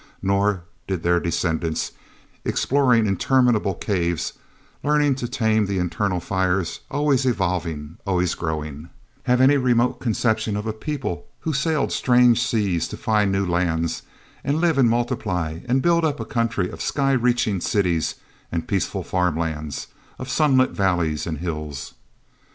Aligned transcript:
Nor 0.23 0.63
did 0.87 1.03
their 1.03 1.19
descendants, 1.19 1.91
exploring 2.43 3.05
interminable 3.05 3.75
caves, 3.75 4.33
learning 4.83 5.13
to 5.17 5.27
tame 5.27 5.67
the 5.67 5.77
internal 5.77 6.19
fires, 6.19 6.79
always 6.89 7.23
evolving, 7.23 7.99
always 8.03 8.33
growing, 8.33 8.89
have 9.25 9.39
any 9.39 9.57
remote 9.57 9.99
conception 9.99 10.57
of 10.57 10.65
a 10.65 10.73
people 10.73 11.27
who 11.41 11.53
sailed 11.53 11.91
strange 11.91 12.41
seas 12.41 12.87
to 12.87 12.97
find 12.97 13.31
new 13.31 13.45
lands 13.45 14.01
and 14.43 14.59
live 14.59 14.79
and 14.79 14.89
multiply 14.89 15.59
and 15.69 15.83
build 15.83 16.03
up 16.03 16.19
a 16.19 16.25
country 16.25 16.67
of 16.71 16.81
sky 16.81 17.11
reaching 17.11 17.61
cities 17.61 18.15
and 18.51 18.67
peaceful 18.67 19.03
farmlands, 19.03 19.85
of 20.17 20.29
sunlit 20.31 20.71
valleys 20.71 21.27
and 21.27 21.37
hills. 21.37 21.93